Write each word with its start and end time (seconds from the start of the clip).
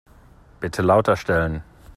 Bitte 0.59 0.81
lauter 0.81 1.15
stellen. 1.15 1.61